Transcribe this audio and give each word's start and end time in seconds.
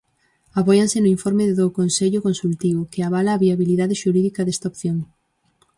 Apóianse 0.61 0.97
no 1.01 1.11
informe 1.15 1.45
do 1.59 1.65
Consello 1.79 2.19
Consultivo, 2.27 2.81
que 2.91 3.01
avala 3.07 3.31
a 3.33 3.41
viabilidade 3.45 3.99
xurídica 4.01 4.41
desta 4.43 4.69
opción. 4.71 4.97